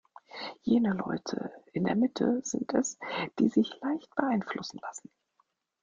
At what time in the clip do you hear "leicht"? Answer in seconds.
3.83-4.15